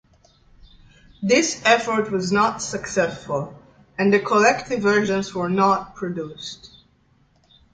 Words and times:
This 1.21 1.61
effort 1.63 2.09
was 2.11 2.31
not 2.31 2.59
successful 2.63 3.53
and 3.99 4.11
the 4.11 4.19
collectible 4.19 4.79
versions 4.81 5.31
were 5.35 5.47
not 5.47 5.93
produced. 5.93 6.71